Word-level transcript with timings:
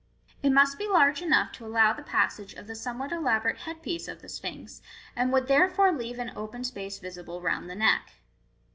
It 0.41 0.49
must 0.49 0.79
be 0.79 0.87
large 0.87 1.21
enough 1.21 1.51
to 1.51 1.65
allow 1.67 1.93
the 1.93 2.01
passage 2.01 2.55
of 2.55 2.65
the 2.65 2.73
somewhat 2.73 3.11
elaborate 3.11 3.59
headpiece 3.67 4.07
of 4.07 4.23
the 4.23 4.29
Sphinx, 4.29 4.81
and 5.15 5.31
would 5.31 5.45
therefore 5.45 5.91
leave 5.91 6.17
an 6.17 6.31
open 6.35 6.63
space 6.63 6.97
visible 6.97 7.39
round 7.39 7.69
the 7.69 7.75
neck. 7.75 8.09